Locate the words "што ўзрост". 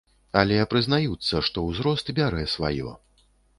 1.51-2.11